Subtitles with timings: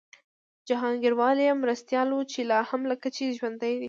[0.69, 3.79] جهانګیروال یې مرستیال و چي لا هم لکه چي ژوندی دی